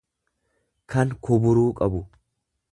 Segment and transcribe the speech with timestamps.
[0.95, 2.05] kan kuburuu qabu.